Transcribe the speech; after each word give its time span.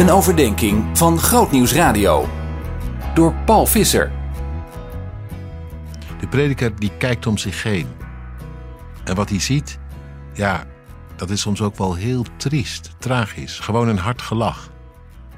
Een 0.00 0.10
overdenking 0.10 0.98
van 0.98 1.18
Grootnieuws 1.18 1.72
Radio. 1.72 2.28
Door 3.14 3.34
Paul 3.34 3.66
Visser. 3.66 4.12
De 6.20 6.28
prediker 6.28 6.76
die 6.78 6.90
kijkt 6.98 7.26
om 7.26 7.38
zich 7.38 7.62
heen. 7.62 7.88
En 9.04 9.14
wat 9.14 9.28
hij 9.28 9.40
ziet, 9.40 9.78
ja, 10.34 10.66
dat 11.16 11.30
is 11.30 11.40
soms 11.40 11.60
ook 11.60 11.76
wel 11.76 11.94
heel 11.94 12.24
triest, 12.36 12.90
tragisch. 12.98 13.58
Gewoon 13.58 13.88
een 13.88 13.98
hard 13.98 14.22
gelach. 14.22 14.70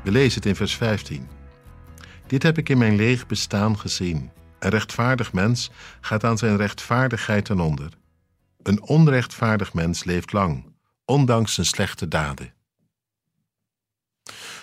We 0.03 0.11
lezen 0.11 0.35
het 0.35 0.47
in 0.47 0.57
vers 0.57 0.75
15. 0.75 1.29
Dit 2.27 2.43
heb 2.43 2.59
ik 2.59 2.69
in 2.69 2.79
mijn 2.79 2.97
leeg 2.97 3.27
bestaan 3.27 3.79
gezien. 3.79 4.31
Een 4.59 4.71
rechtvaardig 4.71 5.33
mens 5.33 5.71
gaat 6.01 6.25
aan 6.25 6.39
zijn 6.39 6.57
rechtvaardigheid 6.57 7.45
ten 7.45 7.61
onder. 7.61 7.93
Een 8.63 8.83
onrechtvaardig 8.83 9.75
mens 9.75 10.05
leeft 10.05 10.33
lang, 10.33 10.65
ondanks 11.05 11.55
zijn 11.55 11.67
slechte 11.67 12.09
daden. 12.09 12.53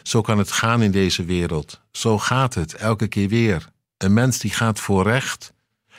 Zo 0.04 0.22
kan 0.22 0.38
het 0.38 0.52
gaan 0.52 0.82
in 0.82 0.92
deze 0.92 1.26
wereld. 1.26 1.82
Zo 1.92 2.18
gaat 2.18 2.54
het 2.54 2.74
elke 2.74 3.08
keer 3.08 3.30
weer. 3.30 3.70
Een 3.98 4.14
mens 4.14 4.40
die 4.40 4.52
gaat 4.52 4.80
voor 4.80 5.04
recht 5.04 5.54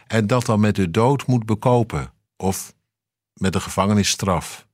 en 0.07 0.27
dat 0.27 0.47
dan 0.47 0.61
met 0.61 0.77
de 0.77 0.91
dood 0.91 1.27
moet 1.27 1.47
bekopen 1.47 2.13
of 2.37 2.75
met 3.33 3.53
de 3.53 3.61
gevangenisstraf. 3.61 4.67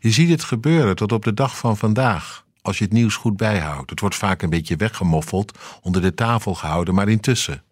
Je 0.00 0.10
ziet 0.10 0.28
het 0.28 0.44
gebeuren 0.44 0.96
tot 0.96 1.12
op 1.12 1.24
de 1.24 1.34
dag 1.34 1.58
van 1.58 1.76
vandaag, 1.76 2.44
als 2.62 2.78
je 2.78 2.84
het 2.84 2.92
nieuws 2.92 3.16
goed 3.16 3.36
bijhoudt. 3.36 3.90
Het 3.90 4.00
wordt 4.00 4.16
vaak 4.16 4.42
een 4.42 4.50
beetje 4.50 4.76
weggemoffeld, 4.76 5.58
onder 5.82 6.02
de 6.02 6.14
tafel 6.14 6.54
gehouden, 6.54 6.94
maar 6.94 7.08
intussen. 7.08 7.64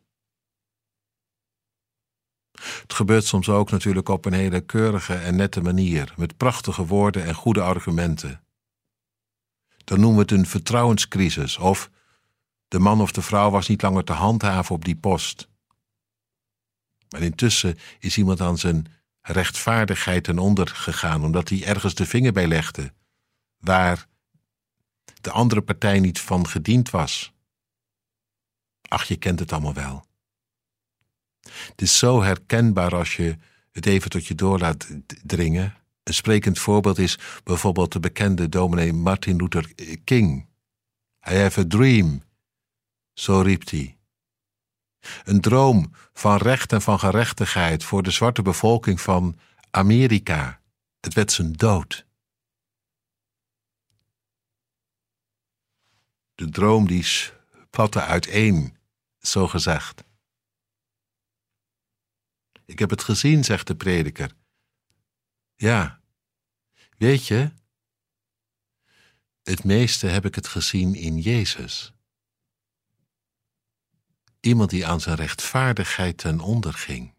Het 2.61 2.95
gebeurt 2.95 3.25
soms 3.25 3.49
ook 3.49 3.71
natuurlijk 3.71 4.09
op 4.09 4.25
een 4.25 4.33
hele 4.33 4.61
keurige 4.61 5.15
en 5.15 5.37
nette 5.37 5.61
manier, 5.61 6.15
met 6.17 6.37
prachtige 6.37 6.87
woorden 6.87 7.25
en 7.25 7.35
goede 7.35 7.61
argumenten. 7.61 8.41
Dan 9.91 10.01
noemen 10.01 10.17
we 10.17 10.23
het 10.23 10.41
een 10.41 10.47
vertrouwenscrisis 10.47 11.57
of 11.57 11.91
de 12.69 12.79
man 12.79 13.01
of 13.01 13.13
de 13.13 13.23
vrouw 13.23 13.51
was 13.51 13.69
niet 13.69 13.83
langer 13.83 14.05
te 14.05 14.13
handhaven 14.13 14.75
op 14.75 14.85
die 14.85 14.97
post. 14.97 15.49
Maar 17.09 17.21
intussen 17.21 17.79
is 17.99 18.19
iemand 18.19 18.41
aan 18.41 18.59
zijn 18.59 18.87
rechtvaardigheid 19.21 20.25
ten 20.25 20.39
onder 20.39 20.69
gegaan, 20.69 21.25
omdat 21.25 21.49
hij 21.49 21.65
ergens 21.65 21.95
de 21.95 22.07
vinger 22.07 22.33
bij 22.33 22.47
legde, 22.47 22.93
waar 23.59 24.07
de 25.21 25.31
andere 25.31 25.61
partij 25.61 26.01
niet 26.01 26.21
van 26.21 26.49
gediend 26.49 26.91
was. 26.91 27.33
Ach, 28.89 29.05
je 29.05 29.17
kent 29.17 29.39
het 29.39 29.53
allemaal 29.53 29.75
wel. 29.75 30.07
Het 31.41 31.83
is 31.83 31.99
zo 31.99 32.23
herkenbaar 32.23 32.95
als 32.95 33.17
je 33.17 33.39
het 33.73 33.87
even 33.87 34.11
tot 34.11 34.27
je 34.27 34.35
door 34.35 34.59
laat 34.59 34.87
dringen. 35.23 35.75
Een 36.03 36.15
sprekend 36.15 36.59
voorbeeld 36.59 36.99
is 36.99 37.19
bijvoorbeeld 37.45 37.93
de 37.93 38.01
bekende 38.01 38.49
dominee 38.49 38.93
Martin 38.93 39.37
Luther 39.37 39.75
King. 40.05 40.49
I 41.29 41.35
have 41.35 41.61
a 41.61 41.65
dream, 41.69 42.23
zo 43.13 43.41
riep 43.41 43.71
hij. 43.71 43.99
Een 45.25 45.41
droom 45.41 45.93
van 46.13 46.37
recht 46.37 46.73
en 46.73 46.83
van 46.83 46.99
gerechtigheid 46.99 47.85
voor 47.85 48.03
de 48.03 48.11
zwarte 48.11 48.43
bevolking 48.43 49.01
van 49.01 49.39
Amerika. 49.71 50.61
Het 51.01 51.15
werd 51.15 51.33
zijn 51.33 51.53
dood. 51.53 52.07
De 56.35 56.49
droom 56.49 56.87
die 56.87 57.03
spatte 57.03 58.01
uiteen, 58.01 58.77
zo 59.19 59.49
gezegd. 59.49 60.05
Ik 62.65 62.79
heb 62.79 62.91
het 62.91 63.03
gezien, 63.03 63.45
zegt 63.45 63.67
de 63.67 63.77
prediker. 63.77 64.35
Ja, 65.61 66.01
weet 66.99 67.27
je, 67.27 67.51
het 69.43 69.65
meeste 69.65 70.07
heb 70.07 70.25
ik 70.25 70.35
het 70.35 70.47
gezien 70.47 70.95
in 70.95 71.19
Jezus. 71.19 71.93
Iemand 74.41 74.71
die 74.71 74.87
aan 74.87 75.01
zijn 75.01 75.17
rechtvaardigheid 75.17 76.19
ten 76.19 76.41
onder 76.41 76.73
ging. 76.75 77.15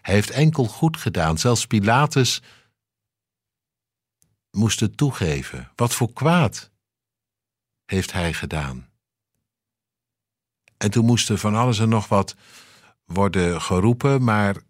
Hij 0.00 0.14
heeft 0.14 0.30
enkel 0.30 0.64
goed 0.64 0.96
gedaan, 0.96 1.38
zelfs 1.38 1.66
Pilatus 1.66 2.42
moest 4.50 4.80
het 4.80 4.96
toegeven. 4.96 5.72
Wat 5.74 5.94
voor 5.94 6.12
kwaad 6.12 6.70
heeft 7.84 8.12
hij 8.12 8.32
gedaan? 8.32 8.90
En 10.76 10.90
toen 10.90 11.04
moest 11.04 11.28
er 11.28 11.38
van 11.38 11.54
alles 11.54 11.78
en 11.78 11.88
nog 11.88 12.08
wat 12.08 12.36
worden 13.04 13.62
geroepen, 13.62 14.24
maar 14.24 14.62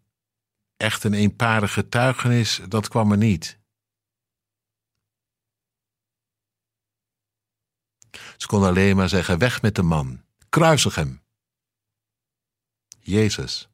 echt 0.77 1.05
een 1.05 1.15
eenparige 1.15 1.73
getuigenis, 1.73 2.61
dat 2.69 2.89
kwam 2.89 3.11
er 3.11 3.19
niet. 3.19 3.59
Ze 8.37 8.47
kon 8.47 8.63
alleen 8.63 8.97
maar 8.97 9.09
zeggen: 9.09 9.39
weg 9.39 9.63
met 9.63 9.75
de 9.75 9.83
man, 9.83 10.23
kruisig 10.49 10.95
hem. 10.95 11.23
Jezus, 13.01 13.69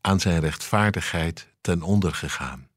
aan 0.00 0.20
zijn 0.20 0.40
rechtvaardigheid 0.40 1.48
ten 1.60 1.82
onder 1.82 2.14
gegaan. 2.14 2.68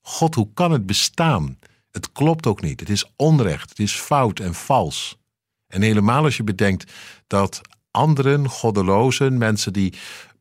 God, 0.00 0.34
hoe 0.34 0.52
kan 0.54 0.70
het 0.70 0.86
bestaan? 0.86 1.58
Het 1.90 2.12
klopt 2.12 2.46
ook 2.46 2.60
niet. 2.60 2.80
Het 2.80 2.88
is 2.88 3.12
onrecht, 3.16 3.68
het 3.68 3.78
is 3.78 3.94
fout 3.94 4.40
en 4.40 4.54
vals. 4.54 5.18
En 5.66 5.82
helemaal 5.82 6.24
als 6.24 6.36
je 6.36 6.44
bedenkt 6.44 6.92
dat 7.26 7.60
anderen, 7.90 8.48
goddelozen, 8.48 9.38
mensen 9.38 9.72
die 9.72 9.94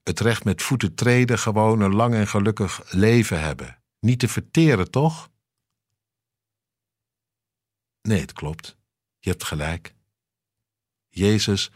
het 0.04 0.20
recht 0.20 0.44
met 0.44 0.62
voeten 0.62 0.96
treden, 0.96 1.40
gewoon 1.40 1.82
een 1.82 1.96
lang 1.96 2.14
en 2.14 2.28
gelukkig 2.28 2.94
leven 2.94 3.42
hebben. 3.42 3.82
Niet 4.00 4.20
te 4.20 4.28
verteren, 4.28 4.92
toch? 4.92 5.30
Nee, 8.02 8.20
het 8.20 8.34
klopt. 8.34 8.78
Je 9.20 9.30
hebt 9.30 9.44
gelijk. 9.44 9.96
Jezus 11.10 11.72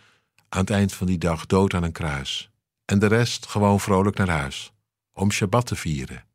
aan 0.49 0.59
het 0.59 0.69
eind 0.69 0.93
van 0.93 1.07
die 1.07 1.17
dag 1.17 1.45
dood 1.45 1.73
aan 1.73 1.83
een 1.83 1.91
kruis. 1.91 2.49
En 2.85 2.99
de 2.99 3.07
rest 3.07 3.45
gewoon 3.45 3.79
vrolijk 3.79 4.17
naar 4.17 4.29
huis, 4.29 4.73
om 5.11 5.31
Shabbat 5.31 5.65
te 5.65 5.75
vieren. 5.75 6.27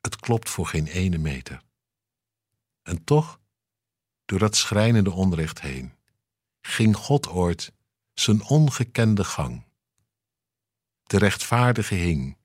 Het 0.00 0.16
klopt 0.16 0.50
voor 0.50 0.66
geen 0.66 0.86
ene 0.86 1.18
meter. 1.18 1.62
En 2.82 3.04
toch, 3.04 3.40
door 4.24 4.38
dat 4.38 4.56
schrijnende 4.56 5.10
onrecht 5.10 5.60
heen, 5.60 5.94
ging 6.60 6.96
God 6.96 7.28
ooit 7.28 7.72
zijn 8.20 8.42
ongekende 8.42 9.24
gang. 9.24 9.64
De 11.02 11.18
rechtvaardige 11.18 11.94
hing, 11.94 12.36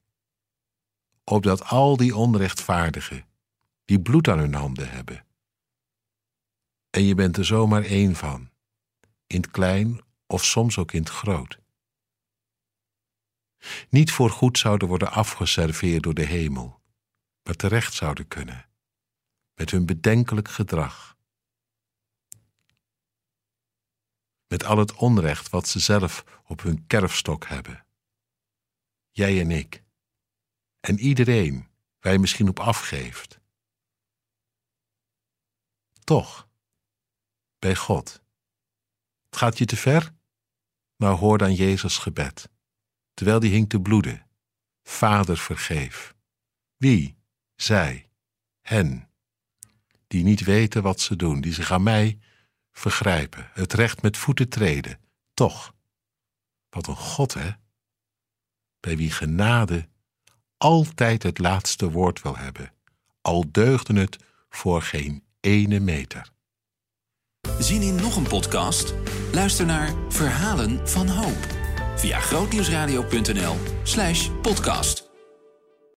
opdat 1.24 1.64
al 1.64 1.98
die 1.98 2.16
onrechtvaardigen, 2.16 3.26
die 3.86 4.02
bloed 4.02 4.28
aan 4.28 4.40
hun 4.40 4.54
handen 4.54 4.90
hebben. 4.90 5.26
En 6.90 7.04
je 7.04 7.16
bent 7.16 7.38
er 7.38 7.46
zomaar 7.46 7.84
één 7.84 8.16
van, 8.16 8.50
in 9.28 9.42
het 9.42 9.52
klein 9.52 10.02
of 10.28 10.46
soms 10.46 10.78
ook 10.78 10.92
in 10.92 11.00
het 11.00 11.10
groot. 11.10 11.60
Niet 13.90 14.12
voor 14.12 14.30
goed 14.30 14.58
zouden 14.58 14.88
worden 14.88 15.12
afgeserveerd 15.12 16.04
door 16.04 16.14
de 16.14 16.26
hemel, 16.26 16.82
maar 17.44 17.56
terecht 17.56 17.94
zouden 17.94 18.28
kunnen, 18.28 18.70
met 19.56 19.72
hun 19.72 19.86
bedenkelijk 19.86 20.48
gedrag 20.48 21.18
met 24.52 24.64
al 24.64 24.78
het 24.78 24.94
onrecht 24.94 25.50
wat 25.50 25.68
ze 25.68 25.80
zelf 25.80 26.42
op 26.46 26.62
hun 26.62 26.88
kerfstok 26.88 27.48
hebben. 27.48 27.86
Jij 29.10 29.40
en 29.40 29.52
ik. 29.52 29.84
En 30.80 31.00
iedereen 31.00 31.68
waar 32.00 32.20
misschien 32.20 32.50
op 32.50 32.60
afgeeft. 32.60 33.40
Toch, 36.04 36.50
bij 37.60 37.76
God. 37.76 38.22
Het 39.26 39.38
gaat 39.38 39.58
je 39.58 39.66
te 39.66 39.78
ver? 39.78 40.14
Nou 40.96 41.18
hoor 41.18 41.38
dan 41.38 41.54
Jezus 41.54 41.98
gebed, 41.98 42.50
terwijl 43.14 43.40
die 43.40 43.52
hing 43.52 43.70
te 43.70 43.82
bloeden. 43.82 44.28
Vader 44.84 45.38
vergeef. 45.38 46.16
Wie? 46.78 47.18
Zij, 47.56 48.10
hen, 48.62 49.10
die 50.08 50.24
niet 50.24 50.44
weten 50.44 50.82
wat 50.84 51.00
ze 51.00 51.16
doen, 51.16 51.42
die 51.42 51.54
zich 51.54 51.72
aan 51.72 51.84
mij 51.84 52.20
vergrijpen, 52.72 53.50
het 53.54 53.74
recht 53.74 54.02
met 54.02 54.18
voeten 54.18 54.50
treden. 54.50 55.00
Toch, 55.34 55.74
wat 56.70 56.88
een 56.88 56.96
God, 56.96 57.34
hè? 57.34 57.50
Bij 58.80 58.98
wie 58.98 59.12
genade 59.12 59.90
altijd 60.58 61.24
het 61.24 61.38
laatste 61.38 61.92
woord 61.92 62.22
wil 62.22 62.38
hebben, 62.38 62.74
al 63.22 63.46
deugde 63.52 64.00
het 64.00 64.18
voor 64.50 64.82
geen 64.82 65.24
ene 65.40 65.80
meter. 65.80 66.30
Zien 67.60 67.82
in 67.82 67.96
nog 67.96 68.16
een 68.16 68.28
podcast? 68.28 68.94
Luister 69.32 69.66
naar 69.66 69.94
Verhalen 70.10 70.90
van 70.90 71.08
Hoop 71.08 71.48
via 71.96 72.20
grootnieuwsradio.nl/podcast. 72.20 75.11